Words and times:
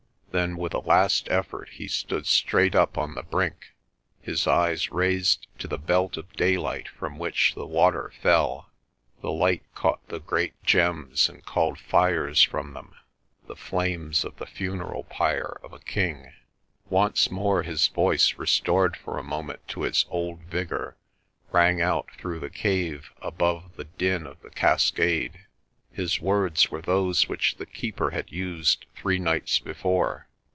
Then 0.33 0.55
with 0.55 0.73
a 0.73 0.79
last 0.79 1.27
effort 1.29 1.67
he 1.73 1.89
stood 1.89 2.25
straight 2.25 2.73
up 2.73 2.97
on 2.97 3.15
the 3.15 3.21
brink, 3.21 3.71
his 4.21 4.47
eyes 4.47 4.89
raised 4.89 5.45
to 5.59 5.67
the 5.67 5.77
belt 5.77 6.15
of 6.15 6.31
daylight 6.37 6.87
from 6.87 7.19
which 7.19 7.53
the 7.53 7.65
water 7.65 8.13
fell. 8.21 8.69
The 9.21 9.29
light 9.33 9.63
caught 9.75 10.07
the 10.07 10.21
great 10.21 10.53
gems 10.63 11.27
and 11.27 11.43
called 11.45 11.77
fires 11.77 12.41
from 12.41 12.73
them, 12.73 12.93
the 13.47 13.57
flames 13.57 14.23
of 14.23 14.37
the 14.37 14.45
funeral 14.45 15.03
pyre 15.03 15.59
of 15.63 15.73
a 15.73 15.79
king. 15.79 16.31
Once 16.89 17.29
more 17.29 17.63
his 17.63 17.89
voice, 17.89 18.35
restored 18.35 18.95
for 18.95 19.17
a 19.17 19.23
moment 19.23 19.67
to 19.67 19.83
its 19.83 20.05
old 20.09 20.43
vigour, 20.43 20.95
rang 21.51 21.81
out 21.81 22.09
through 22.17 22.39
the 22.39 22.49
cave 22.49 23.11
above 23.21 23.75
the 23.75 23.83
din 23.83 24.25
of 24.25 24.41
the 24.43 24.49
cas 24.49 24.91
cade. 24.91 25.41
His 25.93 26.21
words 26.21 26.71
were 26.71 26.79
those 26.81 27.27
which 27.27 27.57
the 27.57 27.65
Keeper 27.65 28.11
had 28.11 28.31
used 28.31 28.85
three 28.95 29.19
nights 29.19 29.59
before. 29.59 30.29